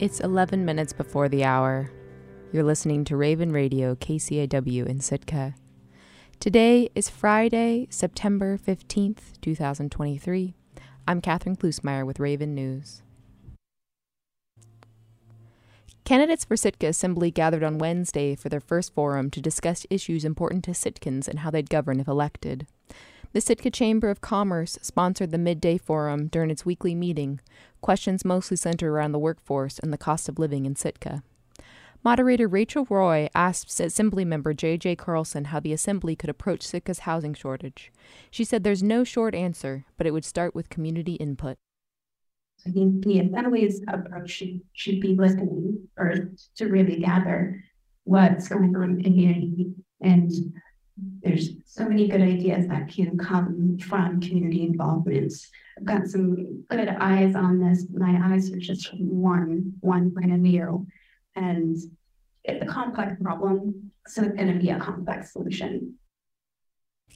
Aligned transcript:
It's 0.00 0.20
11 0.20 0.64
minutes 0.64 0.92
before 0.92 1.28
the 1.28 1.42
hour. 1.42 1.90
You're 2.52 2.62
listening 2.62 3.04
to 3.06 3.16
Raven 3.16 3.50
Radio 3.50 3.96
KCAW 3.96 4.86
in 4.86 5.00
Sitka. 5.00 5.56
Today 6.38 6.88
is 6.94 7.10
Friday, 7.10 7.88
September 7.90 8.56
15th, 8.56 9.40
2023. 9.40 10.54
I'm 11.08 11.20
Catherine 11.20 11.56
Klusmeyer 11.56 12.06
with 12.06 12.20
Raven 12.20 12.54
News. 12.54 13.02
Candidates 16.04 16.44
for 16.44 16.56
Sitka 16.56 16.86
Assembly 16.86 17.32
gathered 17.32 17.64
on 17.64 17.78
Wednesday 17.78 18.36
for 18.36 18.48
their 18.48 18.60
first 18.60 18.94
forum 18.94 19.30
to 19.30 19.40
discuss 19.40 19.84
issues 19.90 20.24
important 20.24 20.62
to 20.62 20.70
Sitkans 20.70 21.26
and 21.26 21.40
how 21.40 21.50
they'd 21.50 21.68
govern 21.68 21.98
if 21.98 22.06
elected. 22.06 22.68
The 23.32 23.42
Sitka 23.42 23.70
Chamber 23.70 24.08
of 24.08 24.22
Commerce 24.22 24.78
sponsored 24.80 25.32
the 25.32 25.38
midday 25.38 25.76
forum 25.76 26.28
during 26.28 26.50
its 26.50 26.64
weekly 26.64 26.94
meeting. 26.94 27.40
Questions 27.82 28.24
mostly 28.24 28.56
centered 28.56 28.90
around 28.90 29.12
the 29.12 29.18
workforce 29.18 29.78
and 29.78 29.92
the 29.92 29.98
cost 29.98 30.30
of 30.30 30.38
living 30.38 30.64
in 30.64 30.76
Sitka. 30.76 31.22
Moderator 32.02 32.48
Rachel 32.48 32.86
Roy 32.88 33.28
asked 33.34 33.78
Assembly 33.80 34.24
member 34.24 34.54
J.J. 34.54 34.96
Carlson 34.96 35.46
how 35.46 35.60
the 35.60 35.74
Assembly 35.74 36.16
could 36.16 36.30
approach 36.30 36.66
Sitka's 36.66 37.00
housing 37.00 37.34
shortage. 37.34 37.92
She 38.30 38.44
said 38.44 38.64
there's 38.64 38.82
no 38.82 39.04
short 39.04 39.34
answer, 39.34 39.84
but 39.98 40.06
it 40.06 40.12
would 40.12 40.24
start 40.24 40.54
with 40.54 40.70
community 40.70 41.14
input. 41.14 41.58
I 42.66 42.70
think 42.70 43.04
the 43.04 43.20
Assembly's 43.20 43.82
approach 43.88 44.30
should, 44.30 44.60
should 44.72 45.00
be 45.00 45.14
listening 45.14 45.86
first 45.96 46.56
to 46.56 46.66
really 46.66 47.00
gather 47.00 47.62
what's 48.04 48.48
going 48.48 48.74
on 48.74 48.84
in 48.84 48.96
the 48.96 49.02
community 49.02 49.74
and 50.00 50.32
there's 51.22 51.50
so 51.64 51.88
many 51.88 52.08
good 52.08 52.20
ideas 52.20 52.66
that 52.68 52.88
can 52.88 53.16
come 53.18 53.78
from 53.78 54.20
community 54.20 54.64
involvements. 54.64 55.48
I've 55.76 55.84
got 55.84 56.06
some 56.06 56.64
good 56.68 56.88
eyes 56.88 57.34
on 57.34 57.60
this. 57.60 57.86
My 57.92 58.18
eyes 58.32 58.50
are 58.50 58.58
just 58.58 58.90
one, 58.94 59.74
one 59.80 60.12
point 60.12 60.32
of 60.32 60.40
view. 60.40 60.86
And 61.36 61.76
it's 62.44 62.62
a 62.62 62.66
complex 62.66 63.14
problem, 63.22 63.92
so 64.06 64.22
it's 64.22 64.34
going 64.34 64.52
to 64.52 64.58
be 64.58 64.70
a 64.70 64.78
complex 64.78 65.32
solution. 65.32 65.94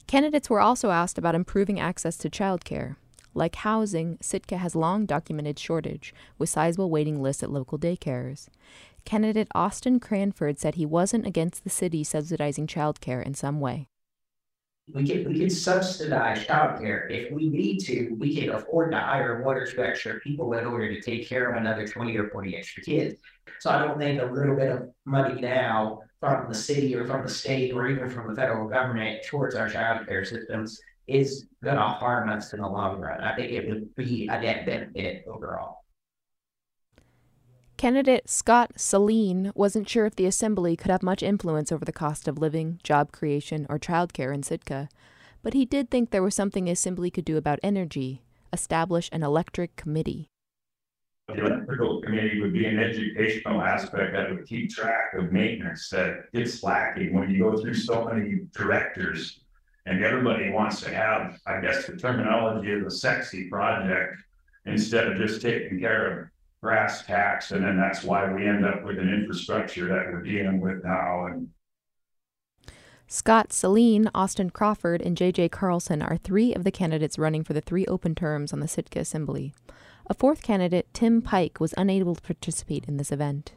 Candidates 0.06 0.50
were 0.50 0.60
also 0.60 0.90
asked 0.90 1.18
about 1.18 1.34
improving 1.34 1.80
access 1.80 2.16
to 2.18 2.30
childcare. 2.30 2.96
Like 3.34 3.56
housing, 3.56 4.18
Sitka 4.20 4.58
has 4.58 4.76
long 4.76 5.06
documented 5.06 5.58
shortage, 5.58 6.14
with 6.38 6.50
sizable 6.50 6.90
waiting 6.90 7.22
lists 7.22 7.42
at 7.42 7.50
local 7.50 7.78
daycares. 7.78 8.48
Candidate 9.04 9.48
Austin 9.54 10.00
Cranford 10.00 10.58
said 10.58 10.74
he 10.74 10.86
wasn't 10.86 11.26
against 11.26 11.64
the 11.64 11.70
city 11.70 12.04
subsidizing 12.04 12.66
childcare 12.66 13.24
in 13.24 13.34
some 13.34 13.60
way. 13.60 13.88
We 14.92 15.06
can 15.06 15.28
we 15.28 15.38
can 15.38 15.50
subsidize 15.50 16.44
childcare 16.44 17.10
if 17.10 17.32
we 17.32 17.48
need 17.48 17.78
to. 17.80 18.16
We 18.18 18.34
can 18.34 18.50
afford 18.50 18.90
to 18.92 18.98
hire 18.98 19.66
two 19.70 19.82
extra 19.82 20.18
people 20.20 20.52
in 20.54 20.66
order 20.66 20.92
to 20.92 21.00
take 21.00 21.28
care 21.28 21.50
of 21.50 21.56
another 21.56 21.86
twenty 21.86 22.16
or 22.16 22.28
forty 22.30 22.56
extra 22.56 22.82
kids. 22.82 23.14
So 23.60 23.70
I 23.70 23.78
don't 23.78 23.98
think 23.98 24.20
a 24.20 24.26
little 24.26 24.56
bit 24.56 24.72
of 24.72 24.90
money 25.04 25.40
now 25.40 26.00
from 26.18 26.48
the 26.48 26.54
city 26.54 26.94
or 26.96 27.06
from 27.06 27.22
the 27.22 27.30
state 27.30 27.72
or 27.72 27.88
even 27.88 28.10
from 28.10 28.28
the 28.28 28.34
federal 28.34 28.68
government 28.68 29.24
towards 29.24 29.54
our 29.54 29.68
childcare 29.68 30.26
systems 30.26 30.80
is 31.06 31.46
going 31.62 31.76
to 31.76 31.82
harm 31.82 32.28
us 32.28 32.52
in 32.52 32.60
the 32.60 32.68
long 32.68 32.98
run. 33.00 33.20
I 33.20 33.34
think 33.34 33.52
it 33.52 33.68
would 33.68 33.94
be 33.94 34.28
a 34.28 34.40
net 34.40 34.66
benefit 34.66 35.24
overall. 35.26 35.81
Candidate 37.82 38.30
Scott 38.30 38.74
Saline 38.76 39.50
wasn't 39.56 39.88
sure 39.88 40.06
if 40.06 40.14
the 40.14 40.24
Assembly 40.24 40.76
could 40.76 40.92
have 40.92 41.02
much 41.02 41.20
influence 41.20 41.72
over 41.72 41.84
the 41.84 41.90
cost 41.90 42.28
of 42.28 42.38
living, 42.38 42.78
job 42.84 43.10
creation, 43.10 43.66
or 43.68 43.76
childcare 43.76 44.32
in 44.32 44.44
Sitka, 44.44 44.88
but 45.42 45.52
he 45.52 45.64
did 45.64 45.90
think 45.90 46.10
there 46.10 46.22
was 46.22 46.32
something 46.32 46.66
the 46.66 46.70
Assembly 46.70 47.10
could 47.10 47.24
do 47.24 47.36
about 47.36 47.58
energy 47.60 48.22
establish 48.52 49.08
an 49.10 49.24
electric 49.24 49.74
committee. 49.74 50.28
The 51.26 51.44
electrical 51.44 52.00
committee 52.02 52.40
would 52.40 52.52
be 52.52 52.66
an 52.66 52.78
educational 52.78 53.60
aspect 53.60 54.12
that 54.12 54.30
would 54.30 54.46
keep 54.46 54.70
track 54.70 55.14
of 55.18 55.32
maintenance 55.32 55.88
that 55.90 56.30
gets 56.32 56.62
lacking 56.62 57.12
when 57.12 57.30
you 57.30 57.42
go 57.42 57.60
through 57.60 57.74
so 57.74 58.04
many 58.04 58.42
directors 58.56 59.40
and 59.86 60.04
everybody 60.04 60.50
wants 60.50 60.80
to 60.82 60.94
have, 60.94 61.36
I 61.48 61.60
guess, 61.60 61.84
the 61.86 61.96
terminology 61.96 62.74
of 62.74 62.86
a 62.86 62.90
sexy 62.92 63.48
project 63.48 64.22
instead 64.66 65.08
of 65.08 65.18
just 65.18 65.42
taking 65.42 65.80
care 65.80 66.20
of 66.20 66.28
brass 66.62 67.04
tacks. 67.04 67.50
And 67.50 67.62
then 67.62 67.76
that's 67.76 68.02
why 68.02 68.32
we 68.32 68.46
end 68.46 68.64
up 68.64 68.84
with 68.84 68.98
an 68.98 69.12
infrastructure 69.12 69.88
that 69.88 70.06
we're 70.12 70.22
dealing 70.22 70.60
with 70.60 70.82
now. 70.84 71.26
And 71.26 71.48
Scott 73.06 73.52
Saline, 73.52 74.08
Austin 74.14 74.48
Crawford, 74.48 75.02
and 75.02 75.16
J.J. 75.16 75.50
Carlson 75.50 76.00
are 76.00 76.16
three 76.16 76.54
of 76.54 76.64
the 76.64 76.70
candidates 76.70 77.18
running 77.18 77.44
for 77.44 77.52
the 77.52 77.60
three 77.60 77.84
open 77.86 78.14
terms 78.14 78.54
on 78.54 78.60
the 78.60 78.68
Sitka 78.68 79.00
Assembly. 79.00 79.52
A 80.06 80.14
fourth 80.14 80.42
candidate, 80.42 80.88
Tim 80.94 81.20
Pike, 81.20 81.60
was 81.60 81.74
unable 81.76 82.14
to 82.14 82.22
participate 82.22 82.86
in 82.86 82.96
this 82.96 83.12
event. 83.12 83.52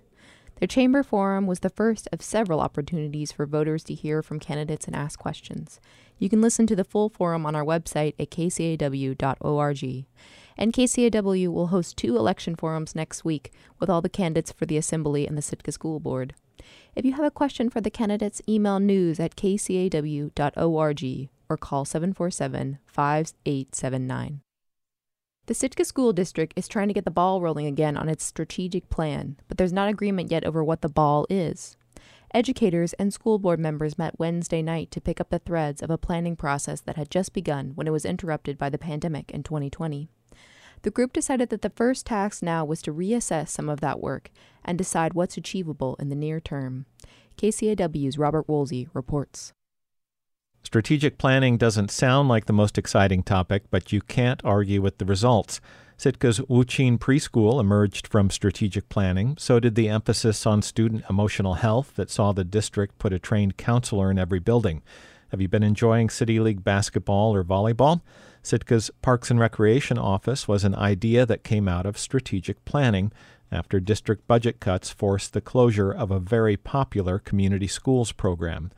Their 0.59 0.67
chamber 0.67 1.03
forum 1.03 1.47
was 1.47 1.59
the 1.59 1.69
first 1.69 2.07
of 2.11 2.21
several 2.21 2.61
opportunities 2.61 3.31
for 3.31 3.45
voters 3.45 3.83
to 3.85 3.93
hear 3.93 4.21
from 4.21 4.39
candidates 4.39 4.87
and 4.87 4.95
ask 4.95 5.19
questions. 5.19 5.79
You 6.17 6.29
can 6.29 6.41
listen 6.41 6.65
to 6.67 6.75
the 6.75 6.85
full 6.85 7.09
forum 7.09 7.45
on 7.45 7.55
our 7.55 7.63
website 7.63 8.13
at 8.19 8.29
kcaw.org. 8.29 10.05
And 10.57 10.73
KCAW 10.73 11.47
will 11.49 11.67
host 11.67 11.97
two 11.97 12.15
election 12.15 12.55
forums 12.55 12.95
next 12.95 13.25
week 13.25 13.51
with 13.79 13.89
all 13.89 14.01
the 14.01 14.09
candidates 14.09 14.51
for 14.51 14.65
the 14.65 14.77
Assembly 14.77 15.27
and 15.27 15.37
the 15.37 15.41
Sitka 15.41 15.71
School 15.71 15.99
Board. 15.99 16.33
If 16.95 17.03
you 17.05 17.13
have 17.13 17.25
a 17.25 17.31
question 17.31 17.69
for 17.69 17.81
the 17.81 17.89
candidates, 17.89 18.41
email 18.47 18.79
news 18.79 19.19
at 19.19 19.35
kcaw.org 19.35 20.29
or 21.49 21.57
call 21.57 21.85
747 21.85 22.79
5879. 22.85 24.41
The 25.47 25.53
Sitka 25.53 25.85
School 25.85 26.11
District 26.11 26.53
is 26.55 26.67
trying 26.67 26.87
to 26.87 26.93
get 26.93 27.05
the 27.05 27.11
ball 27.11 27.39
rolling 27.39 27.67
again 27.67 27.97
on 27.97 28.09
its 28.09 28.23
strategic 28.23 28.89
plan, 28.89 29.37
but 29.47 29.59
there's 29.59 29.73
not 29.73 29.89
agreement 29.89 30.31
yet 30.31 30.43
over 30.43 30.63
what 30.63 30.81
the 30.81 30.89
ball 30.89 31.27
is. 31.29 31.77
Educators 32.33 32.93
and 32.93 33.13
school 33.13 33.37
board 33.37 33.59
members 33.59 33.97
met 33.97 34.19
Wednesday 34.19 34.61
night 34.61 34.89
to 34.91 34.99
pick 34.99 35.21
up 35.21 35.29
the 35.29 35.39
threads 35.39 35.83
of 35.83 35.91
a 35.91 35.97
planning 35.97 36.35
process 36.35 36.81
that 36.81 36.97
had 36.97 37.11
just 37.11 37.31
begun 37.31 37.73
when 37.75 37.87
it 37.87 37.91
was 37.91 38.05
interrupted 38.05 38.57
by 38.57 38.69
the 38.69 38.79
pandemic 38.79 39.29
in 39.31 39.43
2020. 39.43 40.09
The 40.85 40.91
group 40.91 41.13
decided 41.13 41.49
that 41.49 41.63
the 41.63 41.71
first 41.71 42.05
task 42.05 42.43
now 42.43 42.63
was 42.63 42.79
to 42.83 42.93
reassess 42.93 43.49
some 43.49 43.69
of 43.69 43.81
that 43.81 43.99
work 43.99 44.29
and 44.63 44.77
decide 44.77 45.15
what's 45.15 45.35
achievable 45.35 45.95
in 45.99 46.09
the 46.09 46.15
near 46.15 46.39
term. 46.39 46.85
KCAW's 47.39 48.19
Robert 48.19 48.47
Woolsey 48.47 48.87
reports. 48.93 49.51
Strategic 50.61 51.17
planning 51.17 51.57
doesn't 51.57 51.89
sound 51.89 52.29
like 52.29 52.45
the 52.45 52.53
most 52.53 52.77
exciting 52.77 53.23
topic, 53.23 53.63
but 53.71 53.91
you 53.91 53.99
can't 53.99 54.45
argue 54.45 54.79
with 54.79 54.99
the 54.99 55.05
results. 55.05 55.59
Sitka's 55.97 56.39
Wuching 56.41 56.99
preschool 56.99 57.59
emerged 57.59 58.05
from 58.05 58.29
strategic 58.29 58.87
planning. 58.87 59.37
So 59.39 59.59
did 59.59 59.73
the 59.73 59.89
emphasis 59.89 60.45
on 60.45 60.61
student 60.61 61.03
emotional 61.09 61.55
health 61.55 61.95
that 61.95 62.11
saw 62.11 62.31
the 62.31 62.43
district 62.43 62.99
put 62.99 63.11
a 63.11 63.17
trained 63.17 63.57
counselor 63.57 64.11
in 64.11 64.19
every 64.19 64.39
building. 64.39 64.83
Have 65.29 65.41
you 65.41 65.47
been 65.47 65.63
enjoying 65.63 66.11
City 66.11 66.39
League 66.39 66.63
basketball 66.63 67.35
or 67.35 67.43
volleyball? 67.43 68.01
Sitka's 68.45 68.91
Parks 69.01 69.31
and 69.31 69.39
Recreation 69.39 69.97
Office 69.97 70.47
was 70.47 70.63
an 70.63 70.75
idea 70.75 71.25
that 71.25 71.43
came 71.43 71.67
out 71.67 71.87
of 71.87 71.97
strategic 71.97 72.63
planning 72.63 73.11
after 73.51 73.79
district 73.79 74.27
budget 74.27 74.59
cuts 74.59 74.91
forced 74.91 75.33
the 75.33 75.41
closure 75.41 75.91
of 75.91 76.11
a 76.11 76.19
very 76.19 76.55
popular 76.55 77.17
community 77.17 77.65
schools 77.65 78.11
program. 78.11 78.71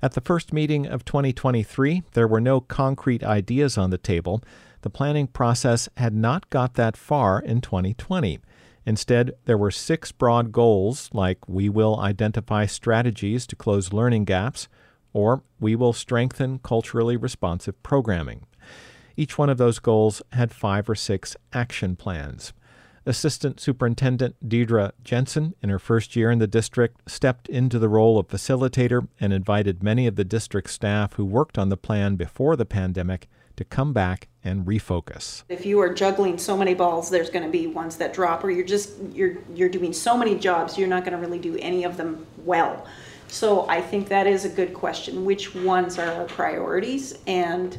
At 0.00 0.12
the 0.12 0.22
first 0.22 0.54
meeting 0.54 0.86
of 0.86 1.04
2023, 1.04 2.04
there 2.14 2.26
were 2.26 2.40
no 2.40 2.62
concrete 2.62 3.22
ideas 3.22 3.76
on 3.76 3.90
the 3.90 3.98
table. 3.98 4.42
The 4.80 4.88
planning 4.88 5.26
process 5.26 5.90
had 5.98 6.14
not 6.14 6.48
got 6.48 6.72
that 6.74 6.96
far 6.96 7.38
in 7.38 7.60
2020. 7.60 8.38
Instead, 8.86 9.32
there 9.44 9.58
were 9.58 9.70
six 9.70 10.10
broad 10.10 10.52
goals 10.52 11.10
like 11.12 11.46
we 11.46 11.68
will 11.68 12.00
identify 12.00 12.64
strategies 12.64 13.46
to 13.48 13.56
close 13.56 13.92
learning 13.92 14.24
gaps, 14.24 14.68
or 15.12 15.42
we 15.60 15.76
will 15.76 15.92
strengthen 15.92 16.60
culturally 16.60 17.18
responsive 17.18 17.80
programming. 17.82 18.46
Each 19.16 19.38
one 19.38 19.50
of 19.50 19.58
those 19.58 19.78
goals 19.78 20.22
had 20.32 20.52
five 20.52 20.88
or 20.88 20.94
six 20.94 21.36
action 21.52 21.96
plans. 21.96 22.52
Assistant 23.04 23.58
Superintendent 23.58 24.36
Deidre 24.48 24.92
Jensen, 25.02 25.54
in 25.60 25.70
her 25.70 25.80
first 25.80 26.14
year 26.14 26.30
in 26.30 26.38
the 26.38 26.46
district, 26.46 27.10
stepped 27.10 27.48
into 27.48 27.78
the 27.78 27.88
role 27.88 28.16
of 28.18 28.28
facilitator 28.28 29.08
and 29.18 29.32
invited 29.32 29.82
many 29.82 30.06
of 30.06 30.14
the 30.14 30.24
district 30.24 30.70
staff 30.70 31.14
who 31.14 31.24
worked 31.24 31.58
on 31.58 31.68
the 31.68 31.76
plan 31.76 32.14
before 32.14 32.54
the 32.54 32.64
pandemic 32.64 33.28
to 33.56 33.64
come 33.64 33.92
back 33.92 34.28
and 34.44 34.66
refocus. 34.66 35.42
If 35.48 35.66
you 35.66 35.80
are 35.80 35.92
juggling 35.92 36.38
so 36.38 36.56
many 36.56 36.74
balls, 36.74 37.10
there's 37.10 37.28
going 37.28 37.44
to 37.44 37.50
be 37.50 37.66
ones 37.66 37.96
that 37.96 38.14
drop, 38.14 38.44
or 38.44 38.50
you're 38.50 38.64
just 38.64 38.92
you're 39.12 39.38
you're 39.54 39.68
doing 39.68 39.92
so 39.92 40.16
many 40.16 40.38
jobs, 40.38 40.78
you're 40.78 40.88
not 40.88 41.04
going 41.04 41.12
to 41.12 41.18
really 41.18 41.38
do 41.38 41.56
any 41.58 41.84
of 41.84 41.96
them 41.96 42.26
well. 42.44 42.86
So 43.28 43.68
I 43.68 43.80
think 43.80 44.08
that 44.08 44.26
is 44.26 44.44
a 44.44 44.48
good 44.48 44.74
question. 44.74 45.24
Which 45.24 45.54
ones 45.54 45.98
are 45.98 46.10
our 46.12 46.24
priorities 46.26 47.18
and 47.26 47.76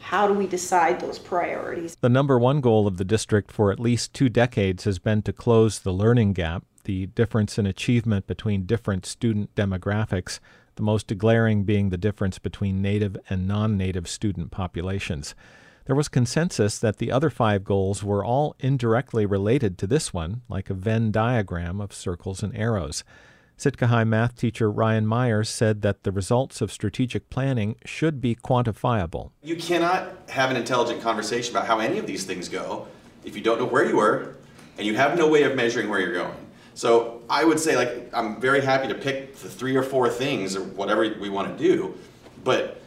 how 0.00 0.26
do 0.26 0.34
we 0.34 0.46
decide 0.46 1.00
those 1.00 1.18
priorities? 1.18 1.96
The 2.00 2.08
number 2.08 2.38
one 2.38 2.60
goal 2.60 2.86
of 2.86 2.96
the 2.96 3.04
district 3.04 3.52
for 3.52 3.70
at 3.70 3.80
least 3.80 4.14
two 4.14 4.28
decades 4.28 4.84
has 4.84 4.98
been 4.98 5.22
to 5.22 5.32
close 5.32 5.80
the 5.80 5.92
learning 5.92 6.32
gap, 6.32 6.64
the 6.84 7.06
difference 7.06 7.58
in 7.58 7.66
achievement 7.66 8.26
between 8.26 8.66
different 8.66 9.06
student 9.06 9.54
demographics, 9.54 10.40
the 10.76 10.82
most 10.82 11.16
glaring 11.18 11.64
being 11.64 11.90
the 11.90 11.98
difference 11.98 12.38
between 12.38 12.80
native 12.82 13.16
and 13.28 13.46
non 13.46 13.76
native 13.76 14.08
student 14.08 14.50
populations. 14.50 15.34
There 15.86 15.96
was 15.96 16.08
consensus 16.08 16.78
that 16.78 16.98
the 16.98 17.10
other 17.10 17.30
five 17.30 17.64
goals 17.64 18.04
were 18.04 18.24
all 18.24 18.54
indirectly 18.60 19.26
related 19.26 19.76
to 19.78 19.86
this 19.86 20.14
one, 20.14 20.42
like 20.48 20.70
a 20.70 20.74
Venn 20.74 21.10
diagram 21.10 21.80
of 21.80 21.92
circles 21.92 22.42
and 22.42 22.56
arrows. 22.56 23.02
Sitka 23.60 23.88
High 23.88 24.04
math 24.04 24.36
teacher 24.36 24.70
Ryan 24.70 25.06
Myers 25.06 25.50
said 25.50 25.82
that 25.82 26.02
the 26.02 26.10
results 26.10 26.62
of 26.62 26.72
strategic 26.72 27.28
planning 27.28 27.76
should 27.84 28.18
be 28.18 28.34
quantifiable. 28.34 29.32
You 29.42 29.54
cannot 29.54 30.30
have 30.30 30.50
an 30.50 30.56
intelligent 30.56 31.02
conversation 31.02 31.54
about 31.54 31.66
how 31.66 31.78
any 31.78 31.98
of 31.98 32.06
these 32.06 32.24
things 32.24 32.48
go 32.48 32.88
if 33.22 33.36
you 33.36 33.42
don't 33.42 33.58
know 33.58 33.66
where 33.66 33.84
you 33.84 33.96
were 33.96 34.36
and 34.78 34.86
you 34.86 34.96
have 34.96 35.18
no 35.18 35.28
way 35.28 35.42
of 35.42 35.56
measuring 35.56 35.90
where 35.90 36.00
you're 36.00 36.14
going. 36.14 36.38
So 36.72 37.20
I 37.28 37.44
would 37.44 37.60
say, 37.60 37.76
like, 37.76 38.08
I'm 38.14 38.40
very 38.40 38.62
happy 38.62 38.88
to 38.88 38.94
pick 38.94 39.36
the 39.36 39.50
three 39.50 39.76
or 39.76 39.82
four 39.82 40.08
things 40.08 40.56
or 40.56 40.62
whatever 40.62 41.02
we 41.20 41.28
want 41.28 41.58
to 41.58 41.62
do, 41.62 41.98
but 42.42 42.80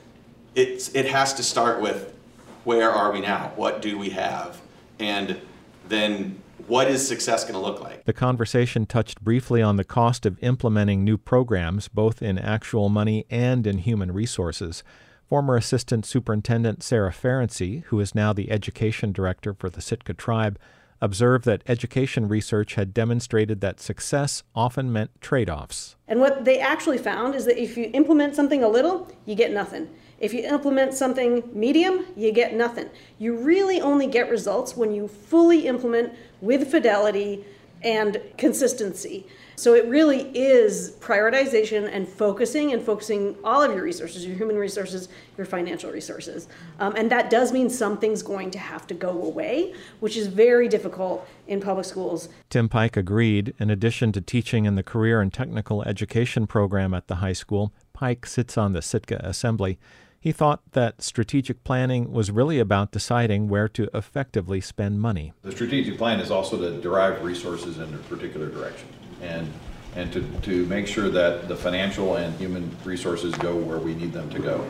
it's, 0.56 0.90
it 0.96 1.06
has 1.06 1.36
to 1.36 1.44
start 1.44 1.82
with 1.82 2.18
where 2.64 2.90
are 2.90 3.12
we 3.12 3.22
now? 3.22 3.52
What 3.58 3.84
do 3.84 3.96
we 3.96 4.10
have? 4.10 4.60
And 4.98 5.40
then 5.88 6.42
what 6.68 6.88
is 6.88 7.08
success 7.08 7.44
going 7.44 7.56
to 7.56 7.60
look 7.60 7.82
like? 7.82 8.06
The 8.06 8.14
conversation 8.14 8.86
touched 8.86 9.22
briefly 9.22 9.62
on 9.62 9.76
the 9.76 9.84
cost 9.84 10.26
of 10.26 10.42
implementing 10.42 11.04
new 11.04 11.18
programs, 11.18 11.88
both 11.88 12.22
in 12.22 12.38
actual 12.38 12.90
money 12.90 13.26
and 13.30 13.68
in 13.68 13.80
human 13.80 14.12
resources. 14.12 14.84
Former 15.28 15.56
Assistant 15.56 16.06
Superintendent 16.06 16.84
Sarah 16.84 17.12
Ferency, 17.12 17.84
who 17.86 18.00
is 18.00 18.14
now 18.14 18.34
the 18.34 18.52
Education 18.52 19.12
Director 19.12 19.54
for 19.54 19.70
the 19.70 19.82
Sitka 19.82 20.14
Tribe, 20.14 20.60
observed 21.02 21.46
that 21.46 21.64
education 21.68 22.28
research 22.28 22.76
had 22.76 22.94
demonstrated 22.94 23.62
that 23.62 23.80
success 23.80 24.44
often 24.56 24.92
meant 24.92 25.10
trade 25.22 25.50
offs. 25.50 25.96
And 26.08 26.20
what 26.20 26.46
they 26.46 26.60
actually 26.60 26.98
found 26.98 27.36
is 27.36 27.46
that 27.46 27.62
if 27.62 27.78
you 27.78 27.90
implement 27.94 28.36
something 28.36 28.64
a 28.64 28.70
little, 28.70 29.12
you 29.26 29.36
get 29.36 29.52
nothing. 29.52 29.90
If 30.20 30.34
you 30.34 30.44
implement 30.44 30.94
something 30.94 31.44
medium, 31.54 32.06
you 32.16 32.32
get 32.32 32.56
nothing. 32.56 32.90
You 33.20 33.36
really 33.36 33.82
only 33.82 34.08
get 34.08 34.30
results 34.30 34.78
when 34.78 34.94
you 34.94 35.08
fully 35.08 35.68
implement 35.68 36.14
with 36.40 36.70
fidelity 36.72 37.44
and 37.84 38.22
consistency. 38.38 39.26
So 39.56 39.76
it 39.76 39.88
really 39.88 40.30
is 40.36 40.92
prioritization 41.00 41.88
and 41.92 42.08
focusing 42.08 42.74
and 42.74 42.84
focusing 42.84 43.36
all 43.44 43.62
of 43.62 43.72
your 43.72 43.84
resources, 43.84 44.26
your 44.26 44.36
human 44.36 44.58
resources, 44.58 45.10
your 45.38 45.46
financial 45.46 45.92
resources. 45.92 46.48
Um, 46.80 46.96
and 46.96 47.12
that 47.12 47.30
does 47.30 47.54
mean 47.54 47.70
something's 47.70 48.24
going 48.24 48.50
to 48.52 48.60
have 48.60 48.88
to 48.88 48.94
go 48.94 49.10
away, 49.22 49.74
which 50.00 50.18
is 50.18 50.28
very 50.28 50.68
difficult 50.68 51.28
in 51.48 51.62
public 51.62 51.86
schools. 51.86 52.30
Tim 52.50 52.68
Pike 52.68 52.98
agreed. 52.98 53.54
In 53.60 53.70
addition 53.70 54.12
to 54.14 54.22
teaching 54.22 54.66
in 54.66 54.76
the 54.76 54.84
career 54.84 55.22
and 55.22 55.32
technical 55.32 55.84
education 55.84 56.48
program 56.48 56.94
at 56.94 57.08
the 57.08 57.16
high 57.16 57.34
school, 57.34 57.72
Pike 57.94 58.26
sits 58.26 58.58
on 58.58 58.74
the 58.74 58.82
Sitka 58.82 59.18
Assembly. 59.24 59.78
He 60.24 60.32
thought 60.32 60.62
that 60.72 61.02
strategic 61.02 61.66
planning 61.66 62.14
was 62.14 62.32
really 62.32 62.58
about 62.58 62.94
deciding 62.94 63.50
where 63.50 63.68
to 63.68 63.90
effectively 63.94 64.62
spend 64.62 65.02
money. 65.02 65.34
The 65.42 65.52
strategic 65.52 65.98
plan 65.98 66.22
is 66.22 66.32
also 66.32 66.58
to 66.58 66.80
derive 66.80 67.22
resources 67.26 67.78
in 67.78 67.94
a 67.94 67.98
particular 67.98 68.48
direction 68.48 68.88
and 69.22 69.52
and 69.98 70.14
to, 70.14 70.22
to 70.44 70.66
make 70.68 70.88
sure 70.88 71.10
that 71.10 71.50
the 71.50 71.58
financial 71.58 72.16
and 72.16 72.34
human 72.38 72.74
resources 72.86 73.36
go 73.36 73.54
where 73.58 73.80
we 73.80 73.96
need 73.96 74.14
them 74.14 74.30
to 74.30 74.40
go. 74.40 74.66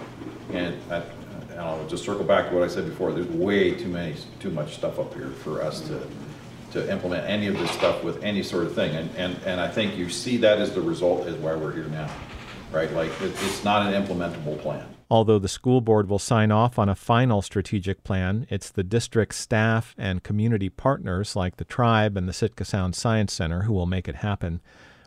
And, 0.54 0.76
I, 0.92 1.04
and 1.52 1.60
I'll 1.60 1.88
just 1.88 2.04
circle 2.04 2.24
back 2.24 2.50
to 2.50 2.56
what 2.56 2.64
I 2.64 2.68
said 2.68 2.88
before. 2.88 3.12
There's 3.12 3.28
way 3.28 3.76
too 3.76 3.90
many, 3.90 4.16
too 4.40 4.50
much 4.50 4.74
stuff 4.74 4.98
up 4.98 5.14
here 5.14 5.30
for 5.30 5.62
us 5.62 5.82
to 5.82 6.02
to 6.72 6.92
implement 6.92 7.30
any 7.30 7.46
of 7.46 7.60
this 7.60 7.70
stuff 7.70 8.04
with 8.04 8.24
any 8.24 8.42
sort 8.42 8.66
of 8.66 8.74
thing. 8.74 8.96
And 8.96 9.16
and 9.18 9.38
and 9.46 9.62
I 9.62 9.68
think 9.68 9.98
you 9.98 10.10
see 10.10 10.38
that 10.38 10.58
as 10.58 10.74
the 10.74 10.82
result 10.82 11.28
is 11.28 11.36
why 11.36 11.54
we're 11.54 11.74
here 11.74 11.90
now, 11.90 12.10
right? 12.72 12.92
Like 12.92 13.12
it, 13.22 13.36
it's 13.44 13.64
not 13.64 13.86
an 13.86 14.04
implementable 14.04 14.60
plan. 14.60 14.93
Although 15.14 15.38
the 15.38 15.48
school 15.48 15.80
board 15.80 16.10
will 16.10 16.18
sign 16.18 16.52
off 16.52 16.80
on 16.80 16.90
a 16.90 16.96
final 16.96 17.44
strategic 17.44 18.04
plan, 18.04 18.48
it's 18.50 18.72
the 18.72 18.82
district 18.82 19.36
staff 19.36 19.94
and 19.96 20.24
community 20.24 20.70
partners 20.70 21.36
like 21.36 21.58
the 21.58 21.66
tribe 21.66 22.18
and 22.18 22.28
the 22.28 22.34
Sitka 22.34 22.66
Sound 22.66 22.96
Science 22.96 23.32
Center 23.32 23.62
who 23.62 23.74
will 23.74 23.86
make 23.86 24.08
it 24.08 24.16
happen. 24.16 24.60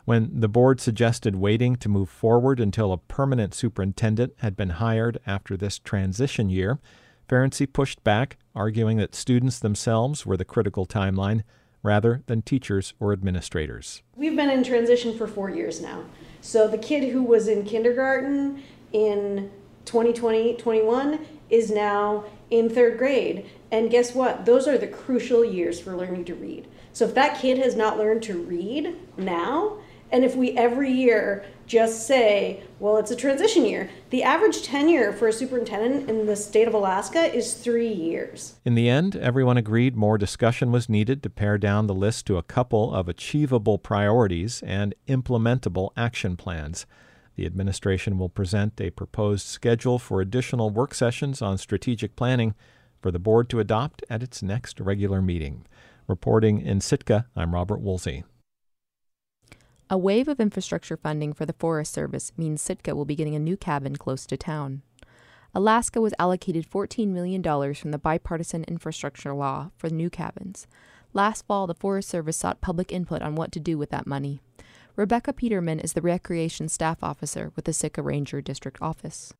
When 0.05 0.39
the 0.39 0.47
board 0.47 0.79
suggested 0.79 1.35
waiting 1.35 1.75
to 1.75 1.89
move 1.89 2.07
forward 2.07 2.61
until 2.61 2.93
a 2.93 2.97
permanent 2.97 3.53
superintendent 3.53 4.31
had 4.37 4.55
been 4.55 4.69
hired 4.69 5.19
after 5.27 5.57
this 5.57 5.77
transition 5.77 6.49
year, 6.49 6.79
Ferency 7.27 7.65
pushed 7.65 8.01
back, 8.05 8.37
arguing 8.55 8.95
that 8.99 9.13
students 9.13 9.59
themselves 9.59 10.25
were 10.25 10.37
the 10.37 10.45
critical 10.45 10.85
timeline 10.85 11.43
rather 11.83 12.23
than 12.27 12.43
teachers 12.43 12.93
or 13.01 13.11
administrators. 13.11 14.03
We've 14.15 14.37
been 14.37 14.51
in 14.51 14.63
transition 14.63 15.17
for 15.17 15.27
four 15.27 15.49
years 15.49 15.81
now. 15.81 16.05
So 16.39 16.65
the 16.65 16.77
kid 16.77 17.11
who 17.11 17.23
was 17.23 17.49
in 17.49 17.65
kindergarten 17.65 18.63
in 18.93 19.51
2020 19.87 20.55
21 20.57 21.19
is 21.49 21.71
now 21.71 22.25
in 22.49 22.69
third 22.69 22.97
grade. 22.97 23.49
And 23.71 23.89
guess 23.89 24.13
what? 24.13 24.45
Those 24.45 24.67
are 24.67 24.77
the 24.77 24.87
crucial 24.87 25.43
years 25.43 25.79
for 25.79 25.95
learning 25.95 26.25
to 26.25 26.35
read. 26.35 26.67
So 26.93 27.05
if 27.05 27.15
that 27.15 27.39
kid 27.39 27.57
has 27.57 27.75
not 27.75 27.97
learned 27.97 28.23
to 28.23 28.37
read 28.37 28.95
now, 29.17 29.77
and 30.11 30.23
if 30.23 30.35
we 30.35 30.51
every 30.57 30.91
year 30.91 31.45
just 31.65 32.07
say, 32.07 32.63
well, 32.79 32.95
it's 32.95 33.11
a 33.11 33.15
transition 33.15 33.65
year, 33.65 33.89
the 34.09 34.23
average 34.23 34.63
tenure 34.63 35.11
for 35.11 35.27
a 35.27 35.33
superintendent 35.33 36.09
in 36.09 36.25
the 36.25 36.35
state 36.35 36.67
of 36.67 36.73
Alaska 36.73 37.33
is 37.35 37.53
three 37.53 37.91
years. 37.91 38.55
In 38.63 38.75
the 38.75 38.87
end, 38.87 39.17
everyone 39.17 39.57
agreed 39.57 39.97
more 39.97 40.17
discussion 40.17 40.71
was 40.71 40.87
needed 40.87 41.21
to 41.23 41.29
pare 41.29 41.57
down 41.57 41.87
the 41.87 41.93
list 41.93 42.25
to 42.27 42.37
a 42.37 42.43
couple 42.43 42.93
of 42.93 43.09
achievable 43.09 43.77
priorities 43.77 44.63
and 44.65 44.95
implementable 45.09 45.89
action 45.97 46.37
plans. 46.37 46.85
The 47.37 47.45
administration 47.45 48.17
will 48.17 48.29
present 48.29 48.81
a 48.81 48.89
proposed 48.89 49.45
schedule 49.45 49.99
for 49.99 50.21
additional 50.21 50.71
work 50.71 50.95
sessions 50.95 51.39
on 51.39 51.59
strategic 51.59 52.15
planning 52.15 52.55
for 52.99 53.11
the 53.11 53.19
board 53.19 53.47
to 53.49 53.59
adopt 53.59 54.03
at 54.09 54.23
its 54.23 54.41
next 54.41 54.79
regular 54.79 55.21
meeting. 55.21 55.67
Reporting 56.07 56.59
in 56.59 56.81
Sitka, 56.81 57.27
I'm 57.35 57.53
Robert 57.53 57.79
Woolsey. 57.79 58.23
A 59.87 59.99
wave 59.99 60.27
of 60.27 60.39
infrastructure 60.39 60.97
funding 60.97 61.31
for 61.31 61.45
the 61.45 61.53
Forest 61.53 61.93
Service 61.93 62.31
means 62.37 62.59
Sitka 62.59 62.95
will 62.95 63.05
be 63.05 63.15
getting 63.15 63.35
a 63.35 63.39
new 63.39 63.55
cabin 63.55 63.97
close 63.97 64.25
to 64.25 64.35
town. 64.35 64.81
Alaska 65.53 66.01
was 66.01 66.15
allocated 66.17 66.67
$14 66.67 67.09
million 67.09 67.43
from 67.75 67.91
the 67.91 67.99
bipartisan 67.99 68.63
infrastructure 68.63 69.35
law 69.35 69.69
for 69.77 69.91
new 69.91 70.09
cabins. 70.09 70.65
Last 71.13 71.45
fall, 71.45 71.67
the 71.67 71.75
Forest 71.75 72.09
Service 72.09 72.37
sought 72.37 72.61
public 72.61 72.91
input 72.91 73.21
on 73.21 73.35
what 73.35 73.51
to 73.51 73.59
do 73.59 73.77
with 73.77 73.91
that 73.91 74.07
money. 74.07 74.41
Rebecca 74.97 75.31
Peterman 75.31 75.79
is 75.79 75.93
the 75.93 76.01
Recreation 76.01 76.67
Staff 76.67 77.03
Officer 77.03 77.51
with 77.55 77.65
the 77.65 77.73
Sitka 77.73 78.01
Ranger 78.01 78.41
District 78.41 78.79
Office. 78.81 79.31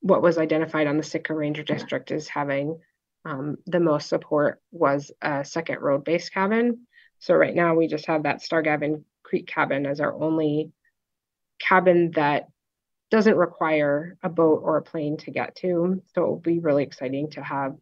What 0.00 0.22
was 0.22 0.38
identified 0.38 0.86
on 0.86 0.96
the 0.96 1.02
Sitka 1.02 1.34
Ranger 1.34 1.64
District 1.64 2.08
as 2.12 2.28
having 2.28 2.78
um, 3.24 3.56
the 3.66 3.80
most 3.80 4.08
support 4.08 4.60
was 4.70 5.10
a 5.20 5.44
second 5.44 5.80
road 5.80 6.04
base 6.04 6.28
cabin. 6.28 6.86
So 7.18 7.34
right 7.34 7.54
now 7.54 7.74
we 7.74 7.88
just 7.88 8.06
have 8.06 8.22
that 8.22 8.42
Starrigavan 8.42 9.02
Creek 9.24 9.48
cabin 9.48 9.86
as 9.86 10.00
our 10.00 10.14
only 10.14 10.70
cabin 11.58 12.12
that 12.12 12.46
doesn't 13.10 13.36
require 13.36 14.16
a 14.22 14.28
boat 14.28 14.60
or 14.62 14.76
a 14.76 14.82
plane 14.82 15.16
to 15.18 15.32
get 15.32 15.56
to. 15.56 16.00
So 16.14 16.24
it 16.24 16.28
will 16.28 16.38
be 16.38 16.60
really 16.60 16.84
exciting 16.84 17.30
to 17.30 17.42
have 17.42 17.74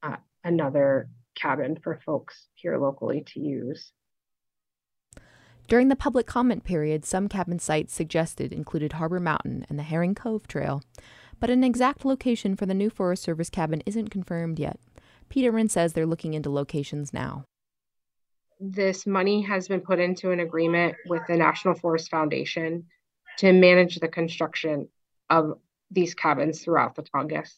uh, 0.00 0.16
another 0.44 1.08
cabin 1.34 1.76
for 1.82 2.00
folks 2.06 2.46
here 2.54 2.78
locally 2.78 3.24
to 3.32 3.40
use. 3.40 3.90
During 5.68 5.88
the 5.88 5.96
public 5.96 6.26
comment 6.26 6.64
period, 6.64 7.04
some 7.04 7.28
cabin 7.28 7.58
sites 7.58 7.94
suggested 7.94 8.52
included 8.52 8.94
Harbor 8.94 9.20
Mountain 9.20 9.66
and 9.68 9.78
the 9.78 9.84
Herring 9.84 10.14
Cove 10.14 10.46
Trail, 10.46 10.82
but 11.40 11.50
an 11.50 11.64
exact 11.64 12.04
location 12.04 12.56
for 12.56 12.66
the 12.66 12.74
new 12.74 12.90
Forest 12.90 13.22
Service 13.22 13.50
cabin 13.50 13.82
isn't 13.86 14.10
confirmed 14.10 14.58
yet. 14.58 14.78
Peter 15.28 15.50
Peterman 15.50 15.68
says 15.68 15.92
they're 15.92 16.06
looking 16.06 16.34
into 16.34 16.50
locations 16.50 17.12
now. 17.12 17.44
This 18.60 19.06
money 19.06 19.42
has 19.42 19.66
been 19.66 19.80
put 19.80 19.98
into 19.98 20.30
an 20.30 20.40
agreement 20.40 20.94
with 21.06 21.22
the 21.26 21.36
National 21.36 21.74
Forest 21.74 22.10
Foundation 22.10 22.84
to 23.38 23.52
manage 23.52 23.98
the 23.98 24.08
construction 24.08 24.88
of 25.30 25.58
these 25.90 26.14
cabins 26.14 26.62
throughout 26.62 26.94
the 26.94 27.02
Tongass. 27.02 27.54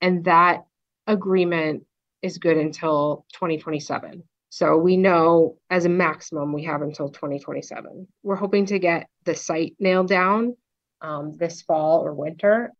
And 0.00 0.24
that 0.24 0.64
agreement 1.06 1.84
is 2.22 2.38
good 2.38 2.56
until 2.56 3.26
2027. 3.34 4.22
So 4.52 4.76
we 4.76 4.98
know 4.98 5.56
as 5.70 5.86
a 5.86 5.88
maximum 5.88 6.52
we 6.52 6.64
have 6.64 6.82
until 6.82 7.08
2027. 7.08 8.06
We're 8.22 8.36
hoping 8.36 8.66
to 8.66 8.78
get 8.78 9.08
the 9.24 9.34
site 9.34 9.74
nailed 9.78 10.08
down 10.08 10.58
um, 11.00 11.38
this 11.38 11.62
fall 11.62 12.04
or 12.04 12.12
winter. 12.12 12.70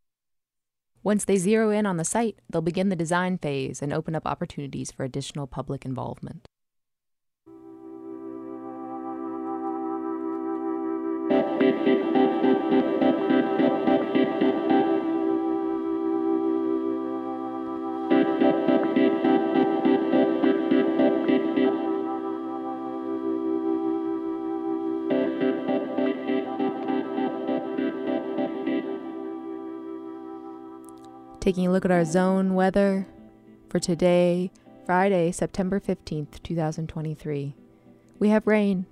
Once 1.03 1.25
they 1.25 1.39
zero 1.39 1.71
in 1.71 1.87
on 1.87 1.97
the 1.97 2.05
site, 2.05 2.39
they'll 2.51 2.61
begin 2.61 2.91
the 2.91 2.95
design 2.95 3.39
phase 3.39 3.81
and 3.81 3.91
open 3.91 4.15
up 4.15 4.27
opportunities 4.27 4.93
for 4.93 5.05
additional 5.05 5.47
public 5.47 5.87
involvement. 5.87 6.47
Taking 31.43 31.67
a 31.67 31.73
look 31.73 31.85
at 31.85 31.91
our 31.91 32.05
zone 32.05 32.55
weather 32.55 33.05
for 33.69 33.81
today, 33.81 34.53
Friday, 34.87 35.33
September 35.33 35.81
15th, 35.81 36.41
2023. 36.41 37.57
We 38.21 38.29
have 38.29 38.47
rain, 38.47 38.87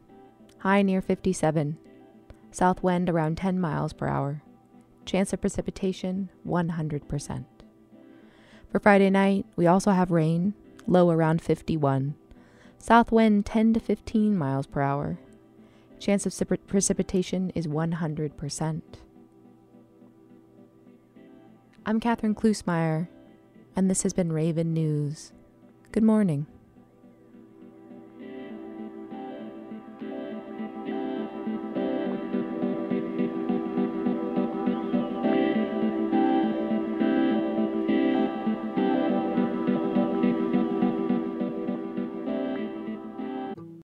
high 0.59 0.83
near 0.83 1.00
57, 1.00 1.78
south 2.50 2.83
wind 2.83 3.09
around 3.09 3.37
10 3.37 3.61
miles 3.61 3.92
per 3.92 4.09
hour, 4.09 4.42
chance 5.04 5.33
of 5.33 5.40
precipitation 5.40 6.28
100%. 6.45 7.45
For 8.69 8.80
Friday 8.80 9.11
night, 9.11 9.47
we 9.54 9.69
also 9.69 9.92
have 9.92 10.11
rain, 10.11 10.54
low 10.88 11.09
around 11.09 11.40
51, 11.40 12.16
south 12.80 13.12
wind 13.12 13.47
10 13.47 13.75
to 13.75 13.78
15 13.78 14.37
miles 14.37 14.66
per 14.66 14.80
hour, 14.80 15.21
chance 16.00 16.26
of 16.26 16.33
precip- 16.33 16.66
precipitation 16.66 17.50
is 17.54 17.69
100%. 17.69 18.83
I'm 21.90 21.99
Catherine 21.99 22.37
Klusmeyer, 22.37 23.09
and 23.75 23.90
this 23.90 24.04
has 24.04 24.12
been 24.12 24.32
Raven 24.32 24.73
News. 24.73 25.32
Good 25.90 26.04
morning. 26.04 26.47